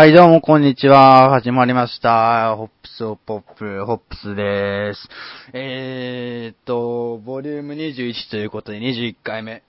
[0.00, 1.28] はい、どうも、こんにちは。
[1.28, 2.56] 始まりました。
[2.56, 5.08] ホップスオポップ、ホップスです。
[5.52, 9.62] えーっと、ボリューム21ということで21回目。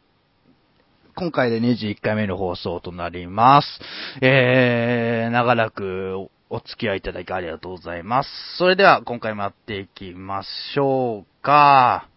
[1.17, 3.67] 今回で21回目の放送となります。
[4.21, 8.29] えー、長らくお付き合いいただきありがとうございます。
[8.57, 12.07] それでは、今回もやっていきましょうか。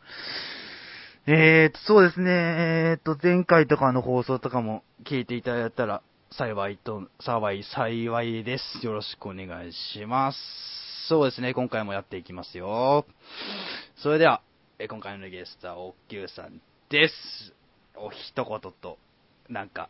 [1.27, 6.01] えーと、そうですね、えーと、前回とかの放送とかも聞いていただいたら、
[6.37, 8.85] 幸いと、幸い、幸いです。
[8.85, 10.39] よろしくお願いします。
[11.09, 13.07] そうですね、今回もやっていきますよ。
[13.99, 14.41] それでは、
[14.81, 16.61] え今回のゲストは、おっきゅうさん
[16.91, 17.15] です。
[17.95, 18.99] お一言と、
[19.49, 19.89] なんか、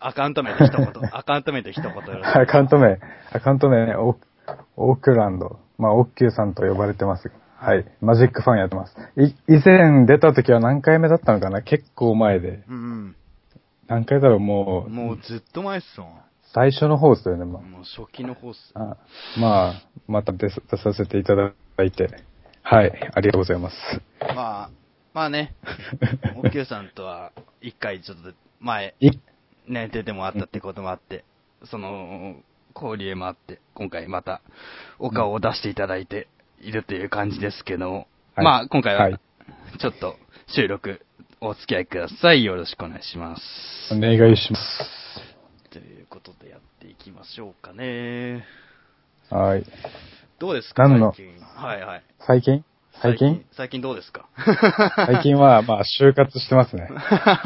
[0.00, 2.98] アカウント名で一言、アカウント名で一言よろしくアカウント名、
[3.32, 4.18] アカウント名ね、オ
[4.76, 5.60] オークランド。
[5.78, 7.30] まあ、オッキューさんと呼ばれてます。
[7.58, 7.86] はい。
[8.00, 8.96] マジックファンやってます。
[9.16, 11.62] い、以前出た時は何回目だったのかな？
[11.62, 12.64] 結構前で。
[12.68, 13.16] うん
[13.88, 16.20] 何回だろうもうもうずっと前っすもん。
[16.54, 18.72] 最初の方ですよね、まもう初期の方っす。
[18.74, 18.80] あ。
[18.80, 18.96] あ
[19.38, 21.52] まあ、また出さ出させていただ
[21.84, 22.08] いて。
[22.62, 22.90] はい。
[23.14, 23.76] ありがとうございます。
[24.34, 24.70] まあ、
[25.14, 25.54] まあね、
[26.36, 29.10] おっきゅうさんとは、一回ちょっと前、い、
[29.68, 31.24] ね、出てもらったってこともあって、
[31.64, 32.36] その、
[32.74, 34.40] 交流もあって、今回また、
[34.98, 36.28] お顔を出していただいて
[36.60, 39.20] いるという感じですけども、はいまあ、今回は、はい
[39.78, 40.16] ちょっと、
[40.48, 41.05] 収録、
[41.48, 42.44] お付き合いください。
[42.44, 43.42] よろしくお願いします。
[43.94, 45.70] お願いします。
[45.70, 48.44] ということでやっていきましょうかね。
[49.30, 49.64] はい。
[50.38, 51.14] どうですか何の？
[51.14, 51.40] 最近。
[51.44, 52.02] はいはい。
[52.26, 52.64] 最近？
[53.02, 53.44] 最近？
[53.52, 54.26] 最近どうですか？
[55.06, 56.88] 最近は、まあ、就活してますね。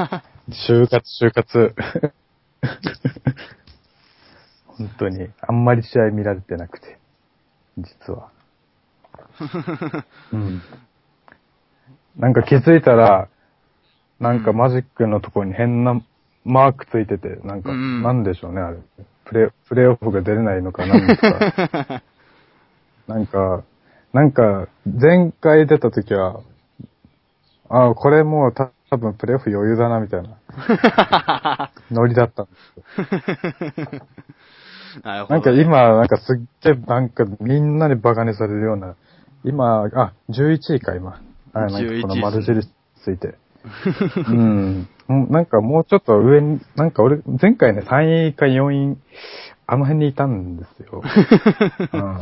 [0.68, 1.74] 就活、就活。
[4.66, 6.98] 本当に、あんまり試合見られてなくて、
[7.78, 8.30] 実は。
[10.32, 10.62] うん。
[12.16, 13.28] なんか気づいたら、
[14.20, 16.00] なんかマジックのところに変な
[16.44, 18.78] マークついてて、なんか、うんなんでしょうね、あれ。
[19.24, 22.02] プレ、プレイオフが出れないのかなんですか。
[23.08, 23.62] なんか、
[24.12, 26.40] なんか、前回出た時は、
[27.68, 34.02] ああ、これもうた多分プレイオフ余裕だな、みたいな ノリだったんですよ。
[35.04, 35.34] なるほど。
[35.34, 38.96] なんか今、なんかすっげえ、なんかみんなにバカにされるような、
[39.44, 41.20] 今、あ、11位か、今。
[41.52, 42.68] あなんかこの丸印
[43.02, 43.36] ついて。
[44.28, 44.88] うん。
[45.08, 48.98] もうなんかもうちょっと上に、なんか俺、前回ね、3位か4位、
[49.66, 51.02] あの辺にいたんですよ。
[51.92, 52.20] うん、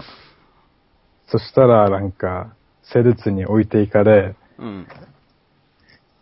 [1.29, 4.87] そしたら、なんか、セルツに置いていかれ、うん。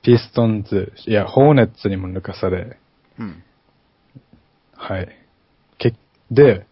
[0.02, 2.78] ピストンズ、いや、ホーネッツにも抜かされ、
[3.18, 3.42] うん。
[4.72, 5.08] はい。
[5.78, 5.94] け、
[6.30, 6.66] で、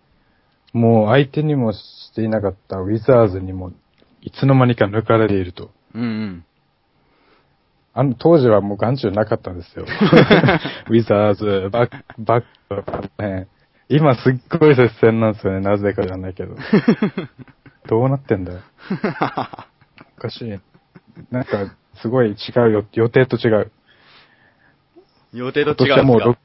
[0.73, 3.73] もう相手にもしていなかったウィザーズにも、
[4.23, 5.71] いつの間にか抜かれていると。
[5.95, 6.45] うんうん。
[7.95, 9.87] あの、当時はもう眼中なかったんですよ。
[10.91, 13.47] ウィザーズ、バック、バックとかね。
[13.89, 15.61] 今すっごい接戦なんですよね。
[15.61, 16.57] なぜかじゃないけど。
[17.87, 18.61] どうなってんだよ。
[20.19, 20.61] おかしい。
[21.31, 22.85] なんか、すごい違うよ。
[22.93, 23.71] 予定と違う。
[25.33, 26.37] 予定と違うんですか？6、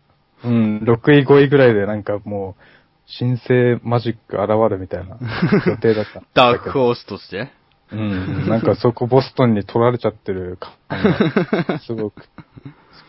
[0.46, 2.64] うん、6位、5位ぐらいでなんかもう、
[3.08, 5.18] 新生マジック現るみたいな
[5.66, 6.22] 予定だった。
[6.36, 7.52] ダークホースとして？
[7.92, 11.04] うん、なんかそこボストンに取られちゃってる感
[11.68, 12.22] が、すごく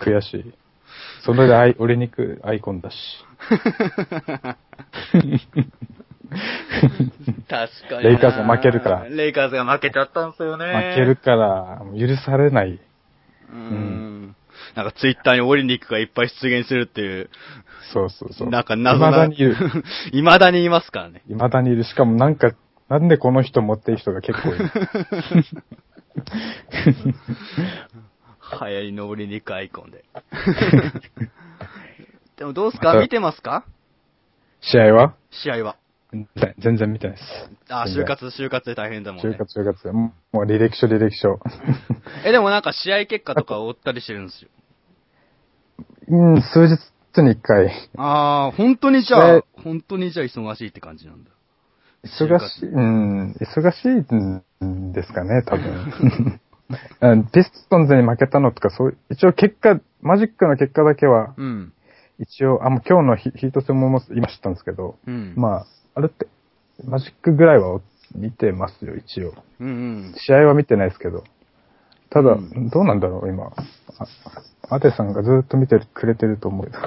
[0.01, 0.55] 悔しい。
[1.25, 2.97] それでアイ俺にくアイコンだし。
[7.49, 8.11] 確かにな。
[8.11, 10.65] レイカーズが負けるからレイカーズが負けちゃったんですよね。
[10.67, 12.73] 負けるから、許されない。
[12.73, 14.37] うーん。
[14.77, 17.31] なんかツイッターにオリニックがいっぱい出現するっていう、
[17.93, 18.49] そうそうそう。
[18.49, 19.19] なんか謎未な。
[19.19, 19.57] だにいる。
[20.13, 21.23] 未だにいますからね。
[21.27, 21.85] 未だにいる。
[21.85, 22.53] しかもなんか、
[22.91, 24.65] なんでこの人持っている人が結構いる？
[28.61, 30.05] 流行りのオリニックアイコンで。
[32.37, 32.99] でもどうですか？
[33.01, 33.65] 見てますか？
[34.61, 35.15] 試合は？
[35.31, 35.77] 試合は。
[36.59, 37.51] 全然見てないです。
[37.69, 39.37] あ、就活、就活で大変だもんね。
[39.37, 39.93] 就活、就活。
[39.93, 41.39] もうもう履歴書、履歴書。
[42.27, 44.49] え、でもなんか試合結果とか追ったりしてるんですよ。
[46.09, 47.71] うん、数日に一回。
[47.97, 51.31] あー、本当にじゃえあ、本当にじゃあ忙しいって感じなんだ。
[52.05, 56.41] 忙しい、うん、忙しいんですかね、 多分。
[57.01, 61.73] うんピストンズに負けたのとか、そう、一応結果、マジックの結果だけは、うん。
[62.21, 65.33] 一応、あ、もう今日のヒヒート戦も今知ったんですけど、うん。
[65.37, 66.29] まあ、あれって、
[66.85, 67.81] マジックぐらいは
[68.15, 69.35] 見てますよ、一応。
[69.59, 69.71] うんう
[70.11, 70.15] ん。
[70.17, 71.25] 試合は見てないですけど。
[72.11, 73.47] ただ、うんどうなんだろう、今。
[73.47, 73.55] あ
[74.69, 76.73] アテさんがずっと見てくれてると思うよ。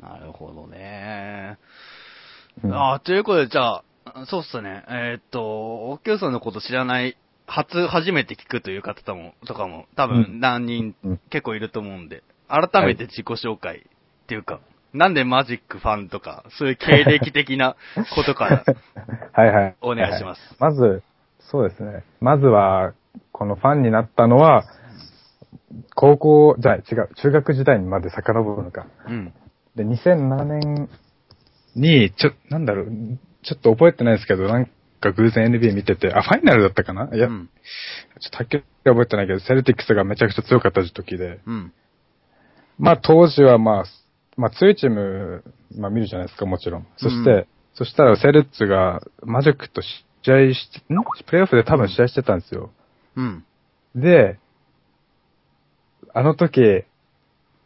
[0.00, 1.58] なるほどね。
[2.64, 3.84] うんああ、ということで、じゃあ、
[4.26, 4.84] そうっすね。
[4.88, 7.16] えーっと、おきゅうさんのこと知らない、
[7.46, 14.60] 初、初めて聞くという方も、とかも、多う分何人、うん結構いると思うんで、改めて自己紹介っていうか、
[14.92, 17.76] なんでマジックファンとか、そういう経歴的な
[18.14, 18.64] ことから
[19.32, 19.76] はいはい。
[19.82, 20.56] お願いします。
[20.58, 21.02] まず、
[21.40, 22.02] そうですね。
[22.20, 22.94] まずは、
[23.32, 24.64] このファンになったのは、
[25.94, 28.86] 高校、じゃあ違う、中学時代にまで遡るのか。
[29.08, 29.32] うん。
[29.74, 30.88] で、2007年
[31.76, 32.86] に、ちょ、なんだろう、
[33.44, 34.66] ちょっと覚えてないですけど、なん
[35.00, 37.08] か偶然 NBA 見てて、あ、ファイナルだったかな？
[37.14, 37.48] いや、うん。
[38.18, 41.72] ちょっとはっきり覚えてないけど、セルティックスがめちゃくちゃ強かった時で、うん。
[42.78, 43.84] まあ当時はまあ、
[44.36, 45.44] まあ強いチーム、
[45.76, 46.86] まあ見るじゃないですか、もちろん。
[46.96, 47.46] そして、うん
[47.78, 50.96] そしたらセルッツがマジックと試合して、ん？
[51.26, 52.70] プレイオフで多分試合してたんですよ。
[53.16, 53.44] うん。
[53.94, 54.38] で、
[56.14, 56.84] あの時、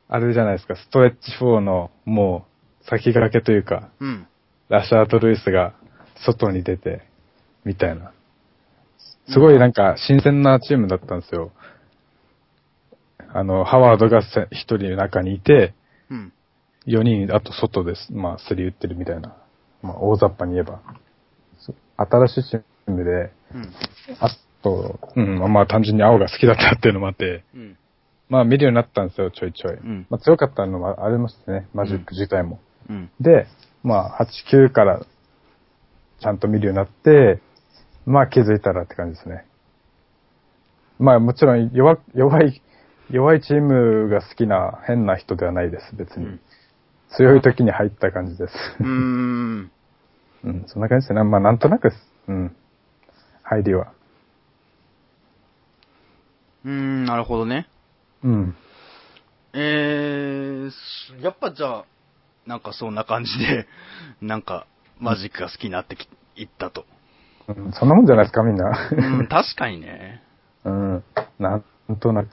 [0.09, 2.50] あれじゃないですか、ストレッチ4のもう
[2.89, 4.27] 先駆けというか、うん。
[4.69, 5.75] ラシャート・ルイスが
[6.25, 7.03] 外に出て、
[7.65, 8.13] みたいな。
[9.29, 11.53] すごいなんか新鮮なチームだったんですよ。
[13.33, 15.75] あの、ハワードがせ一人中にいて、
[16.11, 16.33] うん。
[16.87, 18.13] 4人、あと外です。
[18.13, 19.37] まあ、スリー打ってるみたいな。
[19.83, 20.81] まあ、大雑把に言えば。
[21.59, 23.73] そ新しいチームで、うん。
[24.19, 24.31] あ
[24.63, 27.77] と、うん、まあ単純に青が好きだったっていうのもあって、うん。
[28.29, 29.75] まあ見るようになったんですよ、ちょいちょい。
[29.75, 32.61] んまあ強かったのもありますね、マジック自体も。
[32.91, 33.11] うん。
[33.21, 33.47] で、
[33.83, 35.01] まあ、8、9から
[36.21, 37.41] ちゃんと見るようになって、
[38.05, 39.47] まあ気づいたらって感じですね。
[40.99, 42.63] まあもちろん弱、弱い、
[43.11, 46.27] 弱いチームが好きな変な人ではないです、別に。
[46.27, 46.41] うん
[47.17, 48.55] 強い時に入った感じです。
[48.81, 49.71] うーん。
[50.45, 51.23] うん、そんな感じですね。
[51.25, 51.93] まあなんとなく。
[52.29, 52.57] うん。
[53.43, 53.93] 入りは。
[56.65, 57.69] うーん、なるほどね。
[58.23, 58.57] うん。
[59.53, 61.85] えー、すやっぱじゃあ、
[62.51, 63.69] なんかそんな感じで、
[64.21, 64.67] なんか、
[64.99, 66.85] マジックが好きになってき、いったと。
[67.47, 68.89] うん、そんなもんじゃないですか、みんな。
[68.91, 70.21] うん、確かにね。
[70.67, 71.05] うん。
[71.39, 72.29] なんとなく。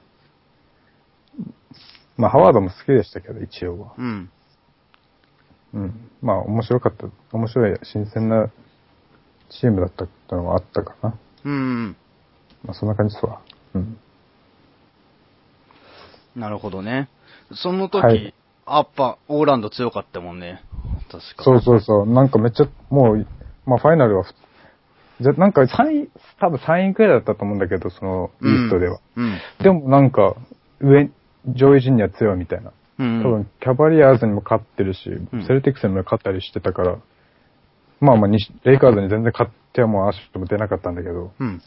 [2.17, 3.93] まあ、ハワードも好きでしたけど、一応は。
[3.95, 4.31] うん。
[5.75, 6.09] うん。
[6.23, 7.05] まあ、面白かった。
[7.31, 8.49] 面白い、新鮮な
[9.49, 11.13] チームだったってのはあったかな。
[11.45, 11.95] うん。
[12.65, 13.39] まあ、そんな感じですわ。
[13.75, 13.99] うん。
[16.35, 17.07] なるほどね。
[17.53, 18.33] その時、はい
[18.67, 20.61] やっぱ、オーランド強かったもんね。
[21.11, 21.43] 確か。
[21.43, 22.07] そうそうそう。
[22.07, 23.27] なんかめっちゃ、もう、
[23.65, 24.33] まあ、ファイナルはふ、
[25.21, 26.09] じゃ、なんか3位、
[26.39, 28.99] 多分3位くらいだったと思うんだけど、その、イーストでは。
[29.15, 29.37] うん。
[29.61, 30.35] でもなんか、
[30.79, 31.09] 上、
[31.47, 32.71] 上位陣には強いみたいな。
[32.99, 33.23] うん。
[33.23, 36.97] 多分、キャバリアーズにも勝ってるし、んセルティックスにも勝ったりしてたから、
[37.99, 41.61] まあまあに、レイカーズに全然勝ってはもう足も出なかったんだけど、うん。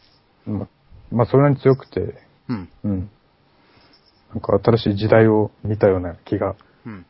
[0.47, 0.69] ま
[1.11, 2.19] まあそれなりに強くて、
[2.49, 2.69] うん。
[2.85, 3.11] うん。
[4.32, 6.55] なんか新しい時代を見たような気が、
[6.87, 7.06] うん。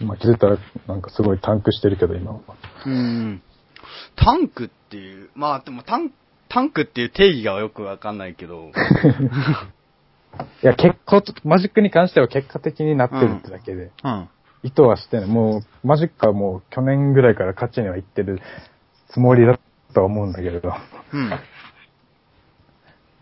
[0.06, 2.40] まあ気づいたらなんかすごいタンクしてるけど今は。
[2.84, 3.42] うん。
[4.14, 6.10] タンクっていう、まあでもタン、
[6.48, 8.70] タンクっていう定義がよくわかんないけど、
[10.62, 14.28] いや、結果と、マジックに関しては結果的になってるってだけで、うん。
[14.62, 15.28] 意図はしてない。
[15.28, 18.40] もう、マジックはもう去年ぐらいから勝ちには行ってる
[19.10, 19.58] つもりだ
[19.94, 20.74] とは思うんだけれど。
[21.12, 21.30] うん。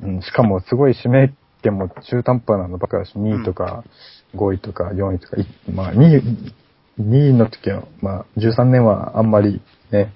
[0.03, 1.33] うん、しかもすごい指名
[1.63, 3.85] 権も中途半端なのばっかだし、2位とか
[4.35, 6.23] 5位とか4位とか、いまあ2位、
[7.01, 9.61] 2位の時は、まあ13年はあんまり
[9.91, 10.13] ね、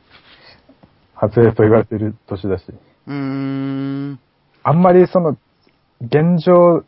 [1.20, 2.64] 外れと言われてる年だし、
[3.06, 4.20] うーん。
[4.62, 5.36] あんまりその、
[6.00, 6.84] 現状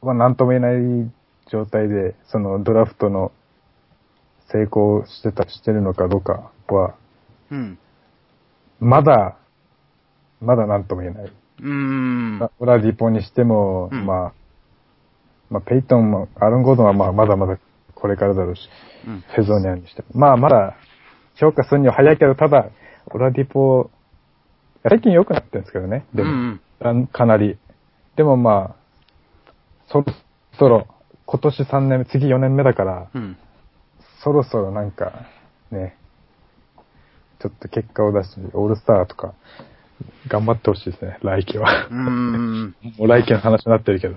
[0.00, 1.10] は何とも言えない
[1.50, 3.32] 状態で、そのドラフトの
[4.52, 6.94] 成功してた、してるのかどうかは、
[7.50, 7.78] うん。
[8.80, 9.36] まだ、
[10.40, 11.24] まだ何とも言えない。
[11.24, 12.50] うーん。
[12.58, 14.32] オラディポにしても、うんまあ、
[15.52, 17.58] まあ、ペイトンも、アーロン・ゴードンはまあ、まだまだ
[17.94, 18.60] これからだろうし、
[19.06, 19.20] うん。
[19.20, 20.08] フェゾーニャンにしても。
[20.14, 20.76] まあ、まだ、
[21.34, 22.70] 評価するには早いけど、ただ、
[23.06, 23.90] オラディポ、
[24.88, 26.06] 最近良くなってるんですけどね。
[26.14, 27.58] でも、うんかなり。
[28.16, 29.52] でもまあ、
[29.88, 30.06] そろ
[30.58, 30.86] そろ、
[31.26, 33.36] 今年3年目、次4年目だから、うん。
[34.24, 35.26] そろそろなんか、
[35.70, 35.96] ね、
[37.40, 39.34] ちょっと結果を出して、オールスターとか、
[40.28, 41.86] 頑張ってほしいですね、来季は。
[41.86, 42.74] うーん。
[42.98, 44.16] もう来季の話になってるけど。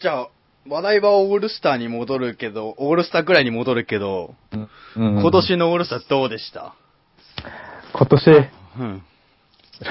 [0.00, 0.28] じゃあ、
[0.68, 6.74] 話題はオールスターに戻るけど、オールスターぐらいに戻るけど、うん今年のオールスターどうでした？
[7.94, 8.30] 今年、
[8.78, 9.02] うん。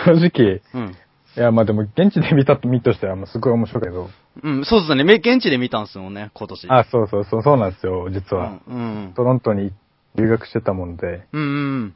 [0.06, 0.96] 正直、うん。
[1.38, 4.10] いや、まあでも、現地で見た身としては、すごい面白いけど。
[4.44, 5.04] うん、そうですね。
[5.04, 6.68] め現地で見たんですもんね、今年。
[6.70, 8.60] あ、そうそうそう、そうなんですよ、実は。
[8.68, 8.76] うん。
[8.76, 9.14] うん。
[9.14, 9.72] トロントに
[10.16, 11.42] 留学してたもんで、うん。
[11.42, 11.46] う
[11.86, 11.96] ん。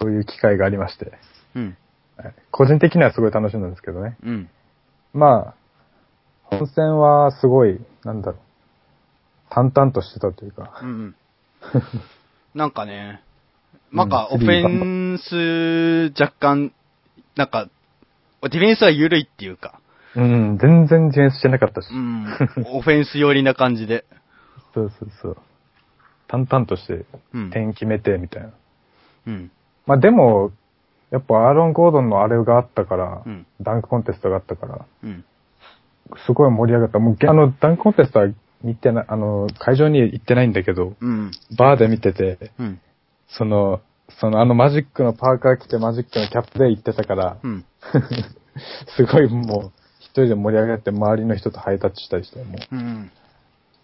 [0.00, 1.12] そういう機会がありまして。
[1.54, 1.76] うん。
[2.16, 4.16] はい個人的にはすごい楽しんだんですけどね。
[4.24, 4.50] うん。
[5.12, 5.54] まあ、
[6.50, 8.38] 本戦はすごい、なんだろう、
[9.50, 11.14] 淡々としてたというかう、ん。
[12.54, 13.22] なんかね、
[13.92, 16.72] なんか、うんオフェンス、若干、
[17.36, 17.68] なんか、
[18.42, 19.80] ディフェンスは緩いっていうか、
[20.14, 22.26] うん、全然ディフェンスしてなかったしう、ん、
[22.66, 24.04] オフェンス寄りな感じで。
[24.74, 25.36] そうそうそう。
[26.28, 27.50] 淡々としてうん。
[27.50, 28.50] 点決めてみたいな。
[29.26, 29.50] うん。
[29.86, 30.52] まあでも、
[31.10, 33.46] やっぱアーロン・ゴードンのあれがあったから、うん。
[33.60, 35.24] ダンクコンテストがあったから、うん。
[36.26, 36.98] すごい盛り上がった。
[36.98, 38.28] もうげ、あの、ダンクコンテストは
[38.62, 41.30] 見てない、あの、会場に行ってないんだけど、うん。
[41.56, 42.80] バーで見てて、うん。
[43.28, 43.80] その、
[44.20, 47.64] そのあのマジックのパーカー着てマジックのキャップで行ってたから、うん。
[48.96, 53.10] すごいもう、一人で盛り上がって周りの人とハイタッチしたりして、もう、うん。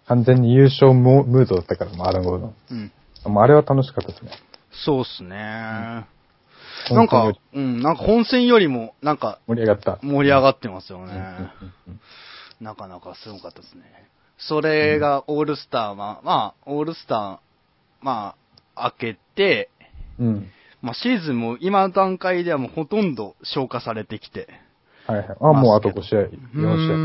[0.07, 2.55] 完全に優勝ムムードだったから、もうアーロン・ゴードン。
[2.71, 3.33] うん。
[3.33, 4.31] もうあれは楽しかったですね。
[4.71, 6.05] そうっすね。
[6.93, 9.99] なんかうん、なんか本戦よりも、なんか、盛り上がった。
[10.03, 11.13] 盛り上がってますよね。
[11.13, 11.99] うんうんうん
[12.61, 13.83] なかなかすごかったですね。
[14.37, 17.39] それがオールスターは、まあ、オールスター、
[18.01, 18.35] ま
[18.75, 19.69] あ、開けて、
[20.19, 20.27] うん。
[20.27, 20.51] うん
[20.81, 24.47] まあ、シーズンも今の段階ではもうほとんど消化されてきて。
[25.07, 25.27] はいはい。
[25.41, 26.95] あ、もうあと5試合、4う試ー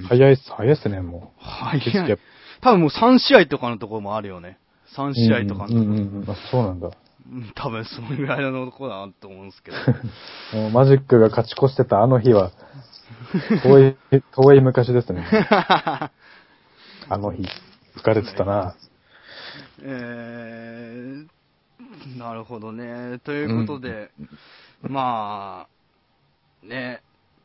[0.00, 0.08] ん合。
[0.08, 1.44] 早いっす、早いっすね、もう。
[1.44, 2.18] 早い。
[2.62, 4.58] 多分もう3試合とかのところもあるよね。
[4.96, 5.80] 3試合とかのところ。
[5.82, 6.30] うんうんうんうん。
[6.30, 6.90] あ、そうなんだ。
[7.30, 9.76] うん多分そのぐらいのところだなと思うんですけど。
[10.58, 12.52] もうマジックが勝ち越してたあの日は、
[13.62, 13.96] 遠い、
[14.32, 15.26] 遠い昔ですね。
[17.10, 17.44] あの日。
[17.96, 18.74] 疲れてたな。
[19.82, 21.28] えー、
[22.18, 23.18] なるほどね。
[23.20, 24.10] ということで、
[24.82, 25.66] ま
[26.62, 27.02] あ、ね、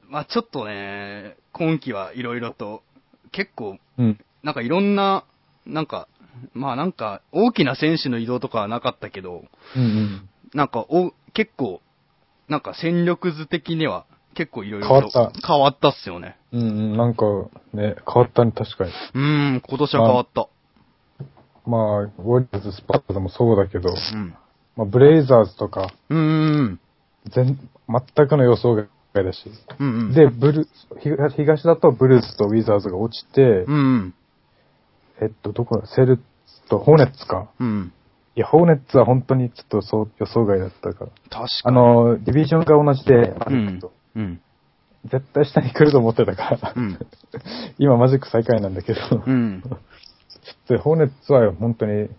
[0.09, 2.83] まあちょっとね、今季はいろいろと、
[3.31, 4.19] 結構、うん。
[4.43, 5.23] なんかいろんな、
[5.65, 6.07] なんか、
[6.53, 10.29] まあなんか、大きな選手の移動とかはなかったけど、うんうん。
[10.53, 11.81] なんかお、結構、
[12.47, 16.37] なんか戦力図的には、結構いろいろ変わった変わったっすよね。
[16.51, 16.97] うんうん。
[16.97, 17.25] なんか、
[17.73, 18.91] ね、変わったね、確かに。
[18.91, 19.19] うー
[19.57, 20.47] ん、今年は変わった。
[21.65, 24.35] まあ、ウォリアーズ、スパッタでもそうだけど、うん。
[24.75, 26.79] まあ、ブレイザーズとか、うーん。
[27.27, 28.75] 全、全くの予想
[29.13, 29.43] 外だし。
[29.79, 30.13] うんうん。
[30.13, 30.67] で、ブル、
[30.99, 34.13] 東東だとブルースとウィザーズが落ちて、うん
[35.21, 36.19] えっと、どこだ、セル
[36.69, 37.49] とホーネッツか。
[37.59, 37.67] うん。
[37.67, 37.93] うん。
[38.35, 41.11] いや、ホーネッツは本当にちょっとそう予想外だったから。
[41.29, 41.47] 確かに。
[41.65, 43.93] あ、の、ディビジョンが同じで、マうんジックと。
[44.15, 44.41] うん。
[45.05, 46.73] 絶対下に来ると思ってたから。
[46.75, 46.97] うん
[47.77, 48.99] 今マジック最下位なんだけど。
[49.25, 49.63] うん。
[50.67, 52.09] で、ホーネッツは本当に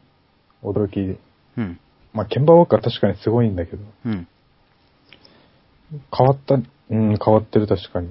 [0.62, 1.18] 驚き。
[1.56, 1.78] うん。
[2.12, 3.82] まあ、ケンバーウォーカー確かにすごいんだけど。
[4.06, 4.26] うん。
[6.16, 8.08] 変わった、うん、変わってる確かに。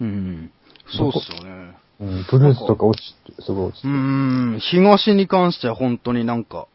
[0.00, 0.50] うん。
[0.88, 1.61] そうっすよね。
[2.00, 3.94] うん、ブルースとか落ちて、すごい落ちてうー
[4.56, 4.60] ん。
[4.60, 6.66] 東に関しては本当になんか、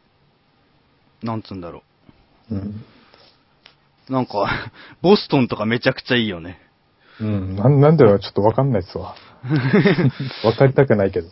[1.22, 1.82] なんつうんだろ
[2.50, 2.84] うん。
[4.08, 4.12] う。
[4.12, 4.70] なんか、
[5.02, 6.60] ボストンとかめちゃくちゃいいよね。
[7.20, 7.56] うん。
[7.56, 9.14] なん、なんでだろうちょっとわかんないっすわ。
[10.44, 11.28] わかりたくないけど。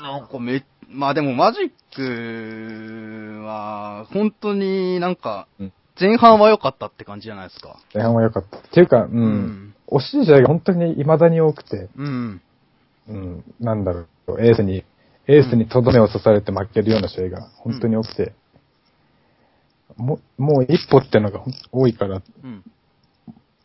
[0.00, 7.76] なんかめ、まあでもマジックは、本当になんかうん、前半は良かったって感じじゃないですか。
[7.92, 8.58] 前半は良かった。
[8.58, 9.10] っていうか、うん。
[9.12, 12.40] うん惜しい試合が本当に未だに多くて、うん。
[13.08, 14.84] うん、なんだろう、エースに、
[15.26, 18.32] エースにとどめを刺されて負けるような試合が本当に多くて、
[19.96, 21.42] もう、もう一歩ってのが
[21.72, 22.64] 多いから、うん。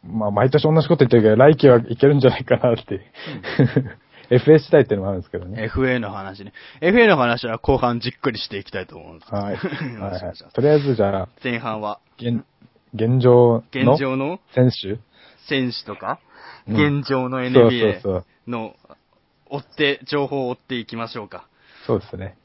[0.04, 3.02] まあ毎年同じこと言ってるけど、来季はいけるんじゃないかなって。
[4.30, 5.70] FA 次第っていうのもあるんですけどね。
[5.74, 6.54] FA の話ね。
[6.82, 9.34] FA の話は後半じっくりしていきたいと思うんです。
[9.34, 9.56] はい。
[10.00, 12.44] はいとりあえずじゃあ、前半は、現、
[12.94, 13.94] 現状の？
[13.94, 14.40] 現状の？
[14.54, 15.00] 選手？
[15.48, 16.20] 選手とか、
[16.68, 18.24] うん現状の NBA。
[18.48, 18.76] の、
[19.50, 21.48] 追って、情報を追っていきましょうか。
[21.88, 22.36] そうですね。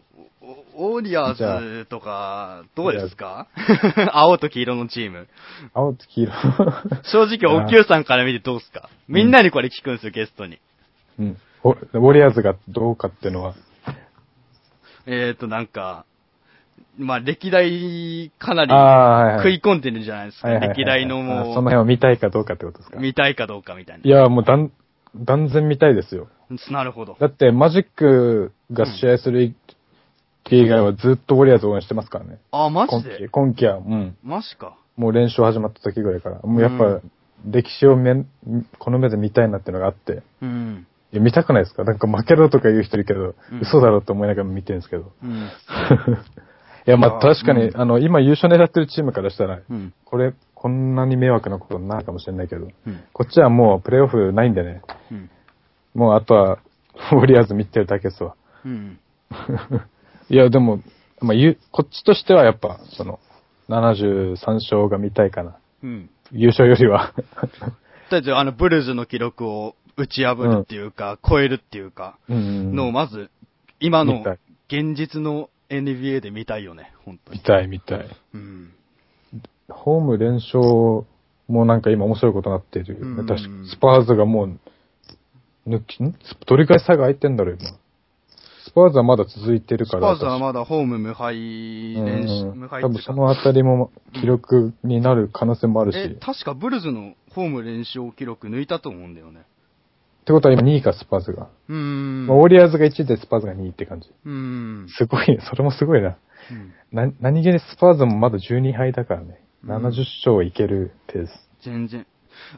[0.76, 1.34] おオーリアー
[1.80, 3.46] ズとか、どうですか？
[4.12, 5.26] 青と黄色のチーム。
[5.72, 6.32] 青と黄色。
[7.04, 8.88] 正直、おきゅうさんから見てどうですか？
[9.08, 10.58] みんなにこれ聞くんですよ、ゲストに。
[11.18, 11.36] うん。
[11.64, 13.54] ウォリアーズがどうかっていうのは、
[15.06, 16.04] えーと、なんか、
[16.98, 18.70] まあ、歴代かなり。
[19.42, 20.48] 食い込んでるじゃないですか。
[20.48, 22.98] はいはいはい歴代のあもその辺を見たいかどうかってことですか？
[22.98, 24.70] う、見たいかどうかみたいいや、もう断、
[25.16, 26.28] 断然見たいですよ。
[26.70, 26.78] な。
[26.78, 27.16] なるほど。
[27.18, 29.54] だって、マジックが試合する
[30.50, 32.38] 以外はずっとウォリアーズ応援してますからね。
[32.50, 33.28] あ、マジで？
[33.28, 34.16] 今季は、うん。
[34.22, 34.76] マジか。
[34.96, 36.40] もう練習始まった時ぐらいから。
[36.40, 37.00] もうやっうぱ、
[37.50, 38.24] 歴史をめ
[38.78, 40.22] この目で見たいなっていうのがあって。
[40.42, 40.86] うん。
[41.12, 41.84] いや、見たくないですか？
[41.84, 45.12] なんか負けろとか言う人いるけど、うん嘘だろって思いながら見てるんですけど。
[45.22, 45.48] うん。
[46.86, 49.94] いや、まあ確かに、うんあの、今優勝狙ってるチームからしたら、うん。
[50.04, 53.04] これ、こんなに迷惑なことになるかもしれないけど、うん。
[53.12, 55.30] こっちはもうプレイオフないんでね、うん。
[55.94, 56.58] もうあとは、
[57.12, 58.36] ウォリアーズ見てるだけですわ。
[58.64, 58.98] うん。
[60.28, 60.80] いや、でも、
[61.20, 63.18] まあ、ゆこっちとしてはやっぱ、その、
[63.68, 65.56] 73勝が見たいかな。
[65.82, 66.10] うん。
[66.32, 67.12] 優勝よりは。
[67.14, 67.26] とり
[68.12, 73.30] あえず、あの、ブルーズの記録を打ち破るっていうか、超えるっていうか、うんのをまず、
[73.80, 74.24] 今の
[74.68, 77.38] 現実の NBA で見たいよね、本当に。
[77.38, 78.06] 見たい見たい。
[78.34, 78.72] うん。
[79.68, 80.60] ホーム連勝
[81.48, 83.06] もなんか今面白いことになっているよね。
[83.20, 84.58] うん確かスパーズがもう、
[85.66, 86.14] 抜き、ん？
[86.46, 87.70] どれくらい差が空いてんだろう、今。
[88.64, 90.16] スパーズはまだ続いてるから。
[90.16, 91.36] スパーズはまだホーム無敗
[91.94, 95.98] 連勝、うん無敗多分そのあたりも記録になる可能性もあるし。
[95.98, 99.42] えっ、確かブルズのホーム連勝記録抜いたと思うんだよね。
[100.24, 101.48] てことは今2位か、スパーズが。
[101.68, 102.26] うーん。
[102.26, 104.10] まあウォリアーズが1位でスパーズが2位って感じ。
[104.24, 104.86] うーん。
[104.88, 106.16] すごいね、それもすごいな。
[106.50, 109.40] うんな、何気にスパーズもまだ12敗だからね。
[109.64, 111.30] うん70勝いけるペース。
[111.62, 112.06] 全然。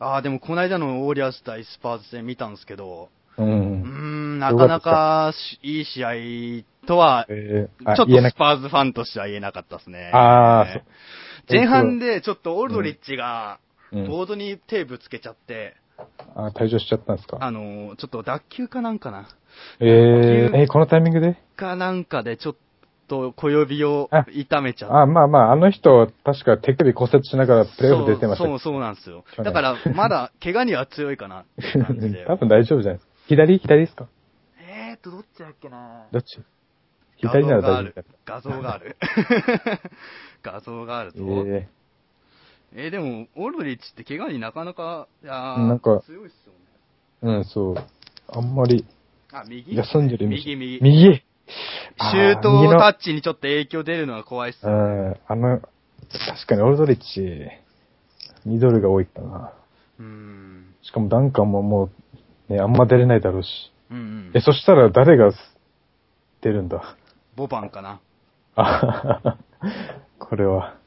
[0.01, 3.09] ああ、でもこの間のウォリアーズ対スパーズ戦見たんですけど、
[3.39, 3.43] う。
[3.43, 4.37] うーん。
[4.37, 10.11] ん、なかなかしいい試合とは、えー、あちょっとスパーズファンとしては言えなかったですね。
[10.13, 10.83] あーそう
[11.49, 13.67] 前半でちょっとオールドリッチが、うん
[14.09, 15.77] ボードに手ぶつけちゃって、
[16.35, 17.39] あ、退場しちゃったんですか？
[17.41, 19.29] あのー、ちょっと脱臼かなんかな
[19.81, 21.39] えー、えーこのタイミングで？
[21.57, 22.57] かなんかでちょっ
[23.09, 24.95] と小指をあ痛めちゃって。
[24.97, 29.25] あ、まあまあ、あの人、確か手首骨折しながらプレイオフ出てましたそう、そうそうなんですよ。
[29.39, 32.25] だから、まだ、怪我には強いかなっていう感じで。
[32.29, 33.13] 多分大丈夫じゃないですか。
[33.29, 34.09] 左左ですか？
[34.59, 36.07] えーと、どっちだっけな？
[36.13, 36.39] どっち？
[37.19, 38.09] 左なら大丈夫だ。
[38.27, 38.97] 画像がある。
[40.43, 41.19] 画像があるぞ。
[41.47, 41.69] え
[42.79, 46.59] えーでも、オールドリッチって怪我になかなか、いやーなんか強いっすよね。
[47.23, 47.75] えうん、そう。
[48.29, 48.85] あんまり
[49.33, 49.75] あ、右？
[49.75, 50.79] 休んでる右、右。
[50.83, 51.15] 右？
[51.15, 54.77] シュートタッチにちょっと影響出るのは怖いっすうよ。
[54.77, 57.49] ん、あの、確かにオールドリッチ、
[58.45, 59.53] ミドルが多いかな。
[59.99, 60.75] うーん。
[60.83, 61.89] しかもダンカンもも
[62.49, 63.49] う、ね、あんま出れないだろうし。
[63.91, 64.41] うんうんえ、。
[64.41, 65.33] そしたら誰が
[66.43, 66.97] 出るんだ？
[67.37, 68.01] ボバンかな。
[68.55, 69.39] あははは
[70.19, 70.86] これは、うん。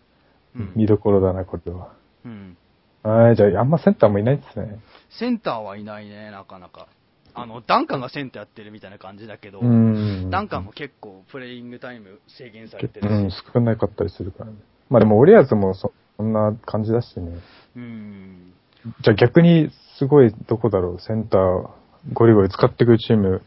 [0.76, 1.94] 見どころだな、これは。
[2.26, 2.58] うん。
[3.04, 4.80] はい、じゃあ、あんまセンターもいないですね。
[5.10, 6.88] センターはいないね、なかなか。
[7.34, 10.30] あの、ダンカンがセンターやってるみたいな感じだけど、うん。
[10.30, 13.12] ダンカンも結構プレイングタイム制限されてるし。
[13.12, 14.58] うん、少なかったりするからね。
[14.90, 17.40] まあでも、オリアーズもそそんな感じだしね。
[17.78, 18.54] うん。
[19.02, 21.70] じゃあ逆に、すごい、どこだろう、センター、
[22.12, 23.42] ゴリゴリ使ってくるチーム、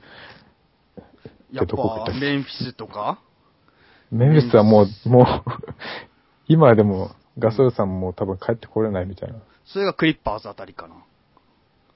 [1.52, 1.76] やっぱ、
[2.18, 3.18] メンフィスとか？
[4.10, 5.26] メンフィスはもう、もう、
[6.48, 9.36] 今でも、ガソルさんも多分帰ってこれないみたいな。
[9.64, 10.94] それがクリッパーズあたりかな。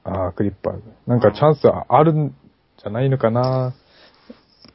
[0.05, 0.83] ああ、クリッパーズ。
[1.07, 2.35] なんかチャンスあるん
[2.79, 3.75] じゃないのかな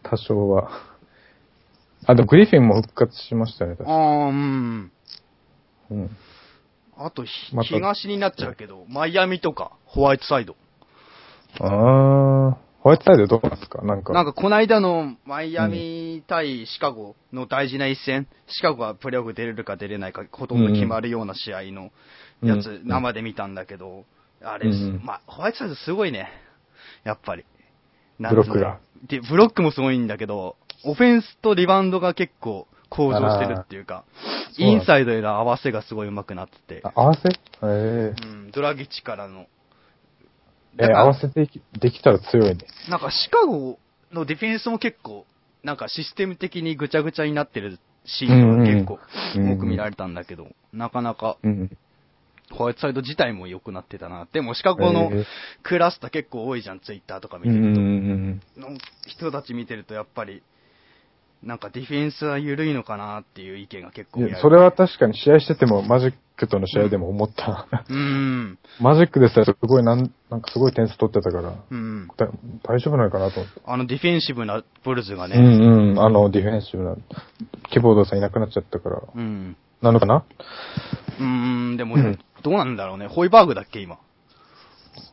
[0.03, 0.69] 多少は。
[2.05, 4.91] あ、でもグリフィンも復活しましたね、確かああ、うん。
[5.91, 6.17] うん。
[6.97, 10.55] あとひ、また東になっちゃうけど、マイアミとか、ホワイトサイド。
[11.59, 13.83] ああ、ホワイトサイドどうなんですか？
[13.83, 14.11] なんか。
[14.11, 21.91] なんかこの間のマイアミ対シカゴの大事な一戦、シカゴがプレーオフ出れるか出れないかほとんど決まるような試合の
[22.41, 24.05] やつ、うん生で見たんだけど、
[24.43, 26.27] あれ、うんまあ、ホワイトサイドすごいね。
[27.03, 27.45] やっぱり。
[28.19, 28.79] ブロックが。
[29.07, 34.05] で、ブロックもすごいんだけど、オフェンスとリバウンドが結構向上してるっていうか、
[34.57, 37.29] インサイドへの合わせがすごい上手くなっててあ、合わせ？
[37.29, 37.67] ええ
[38.23, 39.45] うん、ドラギチからの。
[40.77, 42.57] えー合わせてきできたら強いね。
[42.89, 43.77] なんかシカゴ
[44.11, 45.25] のディフェンスも結構、
[45.63, 48.99] なんかシステム的にぐちゃぐちゃになってるシーンが結構
[49.35, 51.77] うん多く見られたんだけど、なかなかうん。
[52.51, 54.27] ホワイトサイド自体も良くなってたな。
[54.33, 55.25] でもシカゴのえー
[55.63, 57.81] クラスター結構多いじゃん、ツイッターとか見うんうてると。
[57.81, 60.43] んの人たち見てるとやっぱり、
[61.43, 67.67] なんかディフェンスは緩いのかなっていう意見が結構それは確かに試合してても、マジックとの試合でも思った。
[67.89, 68.59] うーん。
[68.79, 72.07] マジックでさえすごいなん、なんかすごい点数取ってたから、うん。
[72.15, 72.27] だ
[72.63, 73.61] 大丈夫なのかなと思って。
[73.65, 75.39] あのディフェンシブなブルズがうね。
[75.39, 76.95] んうん、あの、ディフェンシブな、
[77.71, 79.57] キーボードさんいなくなっちゃったから、うん。
[79.81, 80.23] なのかな？
[81.19, 81.25] うー
[81.73, 83.07] ん、でもうん、どうなんだろうね。
[83.07, 83.97] ホイバーグだっけ、今？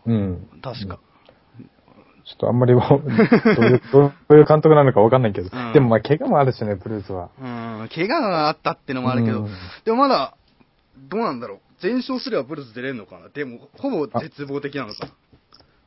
[0.04, 0.46] うん。
[0.60, 0.98] 確か。
[2.28, 7.30] ちょっとあんまりどういう、 どういう監督なのかわかんないけど、うんでもまあ怪我もあるしね、ブルーズは。
[7.40, 9.50] うん、怪我があったってのもあるけど、うん
[9.84, 10.34] でもまだ、
[11.08, 11.58] どうなんだろう。
[11.80, 15.12] 全勝すればブルズ出れるのかなでも、ほぼ絶望的なのかな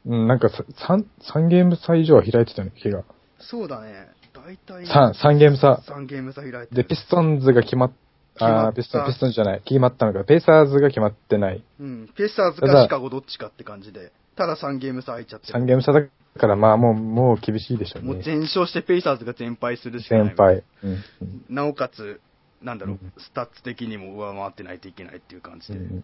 [0.08, 3.04] うん、なんかさ3、三ゲーム差以上は開いてたね、怪我。
[3.40, 4.08] そうだね。
[4.34, 4.86] 大体。
[4.86, 5.84] 3、三ゲーム差。
[5.86, 6.68] 3ゲーム差開いてる。
[6.72, 7.92] で、ピストンズが決まっ、
[8.40, 11.64] あーピストン、ピストンじゃない、決まったのか、ペイサーズが決まってない。
[11.80, 12.10] うん。
[12.16, 14.12] ペイサーズかシカゴどっちかって感じで。
[14.36, 15.60] ただ3ゲーム差空いちゃってる。
[15.60, 16.08] 3ゲーム差だか
[16.48, 18.14] ら、まあもう、もう厳しいでしょうね。
[18.14, 20.28] もう全勝してペイサーズが全敗するしかない。
[20.28, 20.64] 全敗。
[20.84, 22.22] うんうんなおかつ、
[22.62, 25.80] なんだろう、うんスタッツ的にも上回ってないといけないっていう感じで。
[25.80, 26.04] うん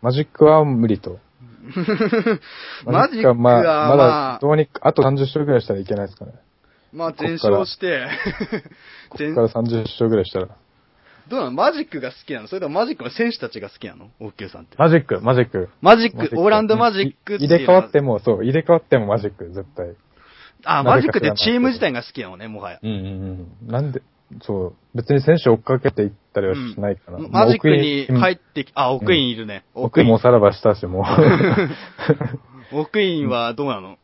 [0.00, 1.18] マジックは無理と。
[2.86, 6.34] マジックはまあ、ままだあ、どうにか、あと30勝ぐらいしたらいけないですかね。
[6.92, 8.08] まあ全勝して、
[9.18, 10.48] 全ここから 30勝ぐらいしたら。
[11.28, 11.52] どうなの？
[11.52, 12.48] マジックが好きなの？
[12.48, 14.10] それともマジックの選手たちが好きなの？
[14.20, 14.76] オッケーさんって。
[14.78, 15.68] マジック、マジック。
[15.80, 19.94] マジック、オーランドマジックって入れ替わっても、そう、入れ替わってもマジック、絶対。
[20.64, 22.80] あ、マジックってチーム自体が好きなのね、もはや。
[22.82, 22.96] うんうん
[23.64, 23.70] うん。
[23.70, 24.02] なんで、
[24.42, 27.18] そう、別に選手追っかけていったりはしないから。
[27.18, 29.64] うんマジックに入っってき、あ、オクインいるね。
[29.74, 31.04] 奥もおさらばしたし、もう。
[32.76, 33.98] オクインはどうなの？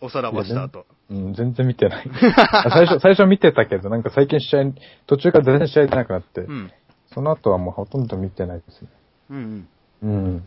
[0.00, 0.84] おさらばした後。
[1.10, 2.10] うん、全然見てない。
[2.52, 4.72] あ最初、最初見てたけど、なんか最近試合、
[5.06, 6.72] 途中から全然試合出なくなって、うん。
[7.12, 8.88] その後はもうほとんど見てないですね。
[9.30, 9.66] うん
[10.02, 10.10] うん。
[10.10, 10.44] うん。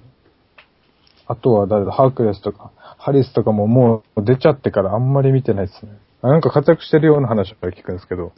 [1.28, 5.92] あとは誰だ、ハークレスとか、ハリスとかももう出ちゃってからあんまり見てないですね。
[6.22, 8.34] あなんか活躍してるような話は聞くんですけど。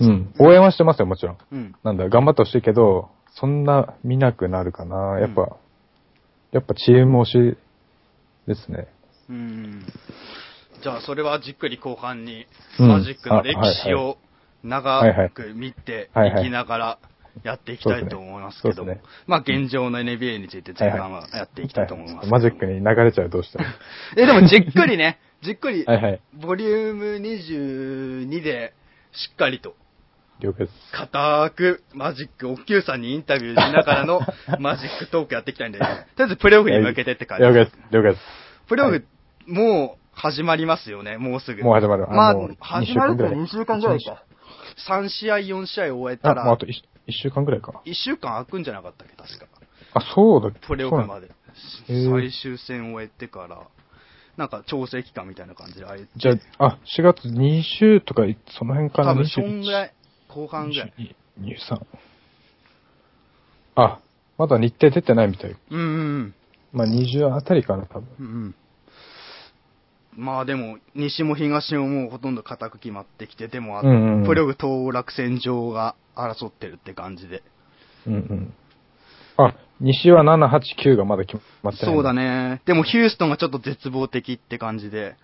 [0.00, 0.34] うん。
[0.38, 1.38] 応援はしてますよ、もちろん。
[1.50, 1.74] うん。
[1.82, 5.18] なんだ、頑張ってほしいけど、そんな見なくなるかな。
[5.20, 5.48] やっぱ、うん
[6.50, 7.58] やっぱチーム推し
[8.46, 8.88] ですね。
[9.28, 9.86] うん。
[10.82, 12.46] じゃあ、それはじっくり後半に、
[12.78, 14.18] うんマジックの歴史を
[14.62, 16.98] 長く見てはいきながら
[17.42, 18.96] やっていきたいと思いますけども。
[19.26, 22.28] まあ、現状の NBA について前半はやっていきたいと思います。
[22.28, 23.64] マジックに流れちゃう、どうしても。
[24.16, 25.84] え、でもじっくりね、じっくり。
[26.34, 28.74] ボリューム22で
[29.12, 29.74] しっかりと、
[30.40, 30.92] 了解です。
[30.92, 34.20] 固くマジック、おっきゅうさんにインタビューしながらの
[34.60, 37.78] マジックトークやっていきたいんで、とりあえずプレイオフに向けてって感じ了解です。
[37.90, 38.24] 了解です。
[38.68, 39.04] プレイオフ、はい
[39.48, 41.62] もう始まりますよね、もうすぐ。
[41.62, 44.24] もう始まるまあ始まるって二2週間ぐらいか。
[44.88, 47.80] 3試合、4試合終えたあ、もうあらと、一一週間くらいか。
[47.84, 49.46] 1週間空くんじゃなかったっけ、確か。
[49.94, 50.50] あ、そうだ。
[50.60, 51.30] プレイオフまで。
[51.86, 53.62] 最終戦終えてから、
[54.36, 59.12] なんか調整期間みたいな感じで、あれじゃあ、あ、4月2週とか、その辺かな？
[59.12, 59.94] 多分そんぐらい、
[60.28, 60.92] 後半ぐらい。
[61.40, 61.86] 2、3。
[63.76, 64.00] あ、
[64.36, 65.56] まだ日程出てないみたい。
[65.70, 65.82] うんう
[66.22, 66.34] ん
[66.72, 68.08] まあ、20あたりかな、多分。
[68.18, 68.26] うん。
[68.26, 68.54] うんうん。
[70.18, 77.44] まあでも、西も東ももうほとんど固く決まってきて、でもあと、うんうんうんプレイオフ当落戦場が争ってるって感じで。
[78.04, 78.54] うんうん。
[79.36, 81.94] あ、西は7、8、9がまだ決まってない。
[81.94, 82.50] そうだね。
[82.50, 82.62] ね。
[82.66, 85.14] でもヒューストンがちょっと絶望的って感じで。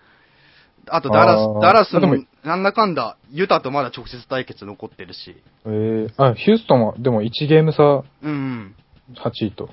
[0.87, 5.35] あとダラス、ダラスもなんだかんだ、ユタとまだ直接対決残ってるし。
[5.65, 8.75] えー、あ、ヒューストンは、でも1ゲーム差うんうん。
[9.15, 9.71] 8位と。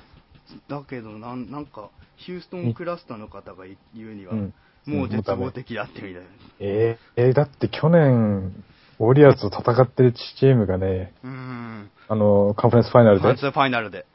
[0.67, 4.53] だけど、なんなんか、ヒューストンクラスターの方が言うには、うん。
[4.85, 6.21] もう絶望的だってみたいな。
[6.59, 8.53] えー、えーだって去年、
[8.99, 11.89] ウォリアーズと戦ってるチームがね、うん。
[12.07, 14.05] あの、カンファレンスファイナルでファン、ツーファイナルで。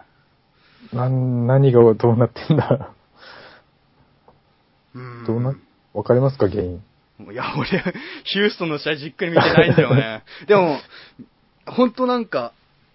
[0.93, 2.93] なん、何がどうなってんだ？
[4.95, 5.55] うんどうな、
[5.95, 6.83] わかりますか、原因？
[7.33, 7.67] いや、俺、
[8.25, 10.23] ヒューストンの試合じっくり見てないんだよね。
[10.47, 10.79] でも、
[11.67, 12.53] 本当なんか、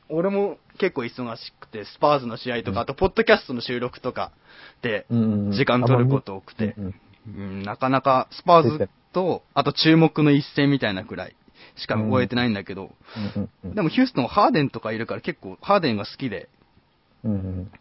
[0.10, 4.32] 俺も結構忙しくて、スパーズの試合とか、あと、ポッドキャストの収録とか
[4.82, 6.96] で、うん時間取ること多くて、うんうん
[7.28, 11.36] うんなかなか、スパーズと、あと注目の一戦みたいなくらい
[11.76, 12.92] しか終えてないんだけど、
[13.64, 16.50] うんでもヒューストンはハーデンとかいるから結構、ハーデンが好きで。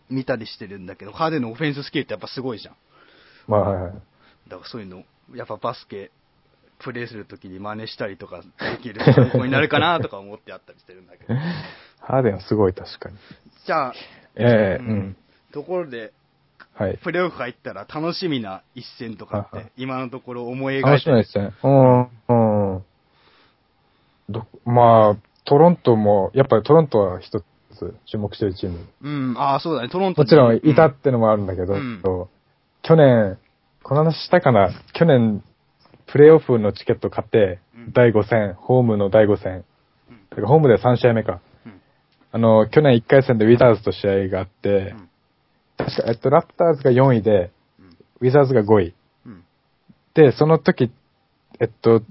[0.09, 2.75] 見たりしてるんだけど、ハーデンのオフェンススキルってやっぱすごいじゃん。
[3.49, 3.93] まあ、はいはい。
[4.49, 5.03] だからそういうの、
[5.35, 6.13] やっぱバスケ、
[6.79, 11.35] プレイするときに真似したりとかできる参考になるかなとか思ってあったりしてるんだけど。
[12.01, 13.17] ハーデンはすごい、確かに。
[13.67, 13.95] じゃあ、
[14.37, 15.17] ええううんん。
[15.53, 16.13] ところで、
[16.75, 16.99] はい。
[17.03, 21.25] プレイオフ入ったら楽しみな一戦とかって、今のところ思い描楽いてる。
[21.25, 21.55] しみですね。
[21.63, 22.75] うん。
[22.75, 22.85] うん。
[24.29, 27.45] ど、まあ、トロントも、やっぱりトロントは一つ
[28.07, 28.79] 注目してるチーム。
[29.03, 32.03] うん、ああ、そうだね、トロントもちろんいたうんってのもあるんだけど、うん
[32.83, 33.39] 去年、
[33.83, 34.71] この話したかな？
[34.93, 35.43] 去年、
[36.07, 39.65] プレイオフのチケット買ってうん、第5戦、ホームの第5戦。
[40.37, 41.41] うんホームで3試合目か。
[41.67, 41.81] うん
[42.33, 45.09] あの、去年1回戦でウィザーズと試合があって、うん
[45.77, 47.51] 確か、えっと、ラプターズが4位で、
[48.21, 48.95] ウィザーズが5位。
[49.27, 49.45] うん
[50.15, 50.93] で、その時、
[51.61, 52.03] えっと、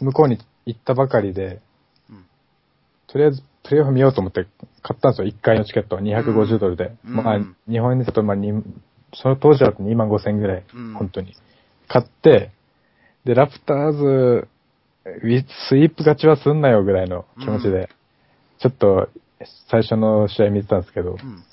[0.00, 1.60] 向こうに行ったばかりで、
[2.10, 2.24] うん
[3.06, 4.46] とりあえずプレイオフ見ようと思って
[4.82, 5.28] 買ったんですよ。
[5.28, 5.96] 1回のチケット。
[5.96, 6.94] 250ドルで。
[7.06, 8.52] うんまあうん、日本円ですると、まあ、に
[9.14, 11.34] その当時だと2万5千ぐらい、うん本当に。
[11.88, 12.50] 買って、
[13.24, 14.48] で、ラプターズ、
[15.04, 17.88] ウィスイープ勝ちはすんなよぐらいの気持ちで、うん
[18.60, 19.08] ちょっと、
[19.68, 21.44] 最初の試合見てたんですけど、うん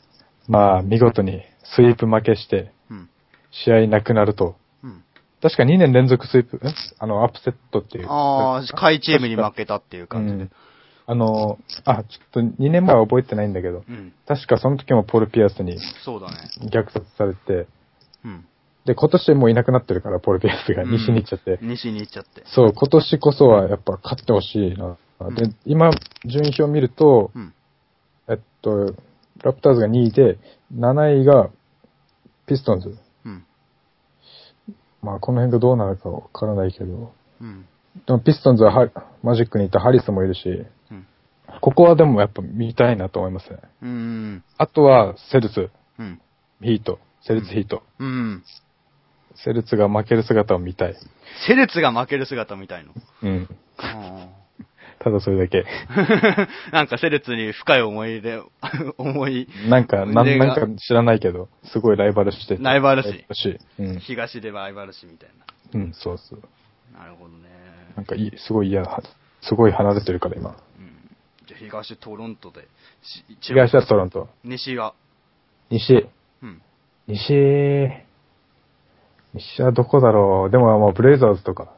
[0.47, 1.41] まあ、見事に
[1.75, 3.09] スイープ負けして、うん
[3.53, 5.03] 試合なくなると、うん
[5.41, 6.59] 確か2年連続スイープ、ん
[6.99, 8.07] あの、アップセットっていう。
[8.09, 10.51] ああ、下位チームに負けたっていう感じでうん。
[11.07, 14.13] あの、あ、ちょっと2年前は覚えてないんだけど、うん。
[14.27, 16.37] 確かその時もポール・ピアスにそうだね。
[16.71, 17.67] 虐殺されて、
[18.23, 18.45] うん。
[18.85, 21.59] で、今年もういなくなってるから、ポール・ピアスがうん西に行っちゃって。
[21.61, 22.43] 西に行っちゃって。
[22.45, 24.97] そう、今年こそはやっぱ勝ってほしいな。
[25.19, 25.91] うんで、今、
[26.25, 27.53] 順位表を見ると、うん。
[28.29, 28.95] えっと、
[29.43, 30.37] ラプターズが2位で、
[30.75, 31.49] 7位が
[32.45, 32.97] ピストンズ。
[33.25, 33.45] うん。
[35.01, 37.13] まあ、この辺がどうなるかわからないけど。
[37.41, 37.65] うん。
[38.05, 38.89] でもピストンズはハ
[39.23, 40.47] マジックにいたハリスもいるし、
[40.91, 41.07] うん。
[41.59, 43.57] ここはでもやっぱ見たいなと思いますね。
[43.81, 44.43] うん。
[44.57, 46.21] あとは、セルツ、うん。
[46.61, 47.83] ヒート、セルツヒート。
[47.99, 48.43] うん。
[49.35, 50.95] セルツが負ける姿を見たい。
[51.47, 52.93] セレツが負ける姿みたいの？
[53.23, 53.49] うん。
[55.01, 55.65] あただそれだけ。
[55.89, 58.41] ー なんかセレツに深い思い出、
[58.97, 63.59] 思い、なんか、なんなんか知らないけど、すごいライバルしててライバル視し。
[63.79, 63.99] うん。
[63.99, 65.29] 東でライバル視みたい
[65.73, 65.79] な。
[65.81, 66.39] うん、そうそう。
[66.93, 67.49] なるほどね。
[67.95, 69.01] なんかいい、すごい嫌だ。
[69.41, 70.49] すごい離れてるから今。
[70.49, 70.55] うん。
[71.47, 72.67] じゃあ東トロントで。
[73.01, 74.29] し東はトロント。
[74.43, 74.93] 西が。
[75.69, 76.07] 西。
[76.43, 76.61] うん。
[77.07, 77.89] 西、
[79.33, 80.51] 西はどこだろう。
[80.51, 81.73] でも、まあ、ブレイザーズとか。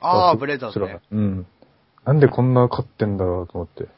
[0.00, 1.00] ああ、そブレザーズね。
[1.10, 1.46] うん。
[2.04, 3.88] なんでこんな勝ってんだろうと思って。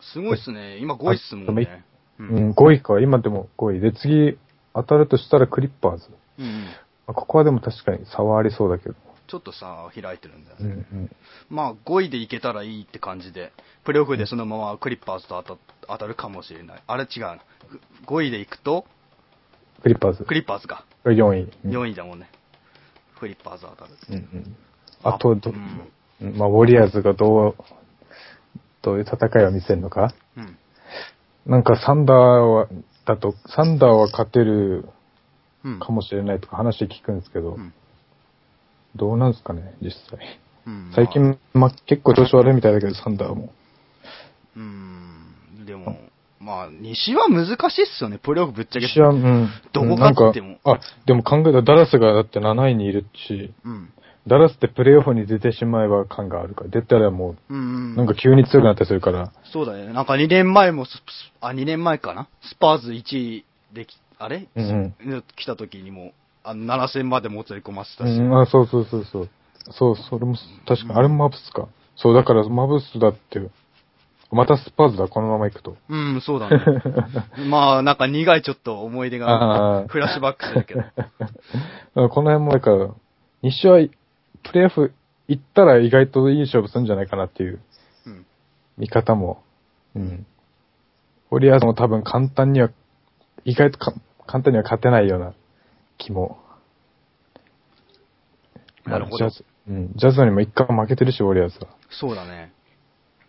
[0.00, 0.78] すごいっすね。
[0.78, 1.84] 今5位っすもんね。
[2.18, 2.22] う。
[2.22, 3.00] うんん、5位か。
[3.00, 3.80] 今でも5位。
[3.80, 4.38] で、次、
[4.74, 6.08] 当たるとしたらクリッパーズ。
[6.38, 6.64] うん。
[7.06, 8.94] まあここはでも確かに差はありそうだけど。
[9.26, 10.86] ちょっとさ、開いてるんだようんね。
[10.92, 11.10] うん。
[11.48, 13.52] まあ、5位でいけたらいいって感じで、
[13.84, 16.82] プレーオフでそのままクリッパーズと当た当たるかもしれない。
[16.86, 17.40] あれ違う。
[18.06, 18.84] 5位でいくと、
[19.82, 20.24] クリッパーズ。
[20.24, 20.84] クリッパーズか。
[21.04, 21.50] 4位。
[21.64, 22.30] うん4位だもんね。
[23.18, 23.90] クリッパーズ当たる。
[24.10, 24.56] うんうん。
[25.02, 27.54] あと、ど、うんうんまあ、ウォリアーズがどう、
[28.82, 30.56] どういう戦いを見せるのかうん。
[31.46, 32.68] なんかサンダーは、
[33.06, 34.88] だと、サンダーは勝てる
[35.64, 35.80] うん。
[35.80, 37.72] かもしれないとか話聞くんですけど、うん
[38.96, 40.40] どうなんですかね、実際。
[40.66, 43.52] うん最近、まあ、結構調子悪いみたいだけど、サンダーも。
[44.56, 45.66] うん。
[45.66, 45.98] でも、
[46.38, 48.18] まあ、西は難しいっすよね。
[48.18, 48.86] プレーオフぶっちゃけ。
[48.86, 49.48] 私は、うん。
[49.72, 53.92] どこうん勝ってもなんかあ、でも考えたらダラスがだって7位にいるし、うん。
[54.26, 57.92] ダラスってプレイオフに出てしまえば感があるから、出たらもうんうん。
[57.94, 59.92] う、なんか急に強くなったりするから、そうだよね。
[59.92, 60.86] なんか2年前も
[61.40, 62.28] あ、2年前かな？
[62.42, 64.48] スパーズ1位でき、あれ？
[64.56, 65.24] うんうん。
[65.36, 68.10] 来た時にも、あの、7戦までもつれ込ませたし。
[68.10, 69.28] うん、あ、そうそうそうそう。
[69.70, 71.68] そう、それも、確かに、あれもマブスか。
[71.96, 73.40] そう、だからマブスだって、
[74.30, 75.76] またスパーズだ、このまま行くと。
[75.88, 76.58] うん、そうだね。
[77.48, 80.82] まあ、なんか苦いちょっと思い出がフラッシュバックするけど。
[82.02, 82.88] うんこの辺も、だから、
[83.42, 83.78] 西は、
[84.44, 84.92] プレイオフ
[85.28, 87.60] 行ったら意外といい勝負するんじゃないかなっていう
[88.06, 88.26] うん。
[88.78, 89.42] 見方も。
[89.94, 90.26] うん。
[91.30, 92.70] ウォリアーズも多分簡単には、
[93.44, 93.94] 意外とか
[94.26, 95.34] 簡単には勝てないような
[95.98, 96.38] 気も。
[98.84, 99.92] なるほどジャズ、うん。
[99.96, 101.68] ジャズにも一回負けてるし、ウォリアーズは。
[101.90, 102.52] そうだね。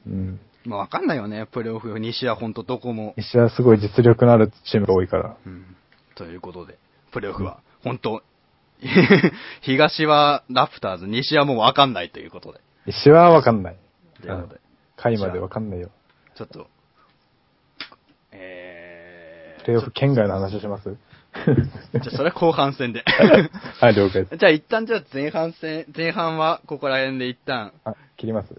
[0.06, 0.40] うん。
[0.66, 1.46] まあ、わかんないよね。
[1.46, 3.14] プレーオフ、西はほんとどこも。
[3.18, 5.38] 西はすごい実力のあるチームが多いから。
[5.46, 5.76] うん。
[6.16, 6.78] ということで、
[7.12, 8.24] プレーオフは、本当
[9.62, 12.60] 東はラプターズ、西はもうわかんないということで。
[12.86, 13.76] 西はわかんない。
[14.22, 14.62] ということで、
[14.96, 15.90] 回までわかんないよ。
[16.36, 16.68] ちょっと、
[18.32, 20.96] えー、プレイオフ圏外の話します？
[21.94, 23.04] じゃあそれは後半戦で。
[23.82, 24.38] はい、了解です。
[24.38, 28.54] じゃあ一旦じゃあ前半戦、前半はここら辺で一旦あ、切ります？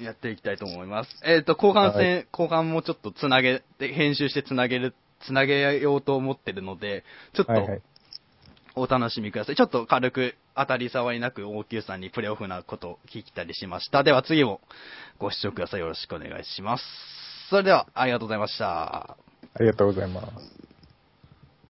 [0.00, 1.10] やっていきたいと思います。
[1.24, 7.04] えっ、と、後半戦、は後半もちょっとつなげて、編集してつなげる、つなげようと思ってるので、
[7.34, 7.82] ちょっとはいはい。
[8.80, 9.56] お楽しみください。
[9.56, 14.02] ちょっと軽く当たり障りなく大久さんにプレオフなことを聞いたりしました。
[14.02, 14.60] では次も
[15.18, 15.80] ご視聴ください。
[15.80, 16.84] よろしくお願いします。
[17.50, 19.16] それでは、ありがとうございました。
[19.54, 20.69] ありがとうございます。